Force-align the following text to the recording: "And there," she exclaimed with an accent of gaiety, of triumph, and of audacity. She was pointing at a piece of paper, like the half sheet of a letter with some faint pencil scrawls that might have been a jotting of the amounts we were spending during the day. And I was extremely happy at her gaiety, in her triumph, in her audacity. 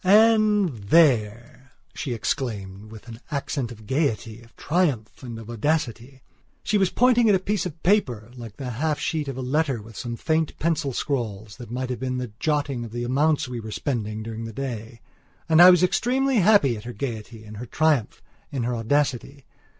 "And 0.03 0.69
there," 0.79 1.73
she 1.93 2.15
exclaimed 2.15 2.91
with 2.91 3.07
an 3.07 3.19
accent 3.29 3.71
of 3.71 3.85
gaiety, 3.85 4.41
of 4.41 4.55
triumph, 4.57 5.21
and 5.21 5.37
of 5.37 5.47
audacity. 5.47 6.23
She 6.63 6.79
was 6.79 6.89
pointing 6.89 7.29
at 7.29 7.35
a 7.35 7.39
piece 7.39 7.67
of 7.67 7.83
paper, 7.83 8.31
like 8.35 8.57
the 8.57 8.71
half 8.71 8.99
sheet 8.99 9.27
of 9.27 9.37
a 9.37 9.43
letter 9.43 9.79
with 9.79 9.95
some 9.95 10.15
faint 10.15 10.57
pencil 10.57 10.91
scrawls 10.91 11.57
that 11.57 11.69
might 11.69 11.91
have 11.91 11.99
been 11.99 12.19
a 12.19 12.29
jotting 12.39 12.83
of 12.83 12.91
the 12.93 13.03
amounts 13.03 13.47
we 13.47 13.59
were 13.59 13.69
spending 13.69 14.23
during 14.23 14.45
the 14.45 14.53
day. 14.53 15.01
And 15.47 15.61
I 15.61 15.69
was 15.69 15.83
extremely 15.83 16.37
happy 16.37 16.75
at 16.75 16.85
her 16.85 16.93
gaiety, 16.93 17.43
in 17.43 17.53
her 17.61 17.67
triumph, 17.67 18.23
in 18.51 18.63
her 18.63 18.75
audacity. 18.75 19.45